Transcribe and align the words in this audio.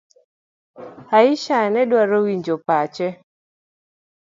Aisha 1.17 1.57
nedwaro 1.73 2.17
winjo 2.25 2.55
pache. 2.67 3.07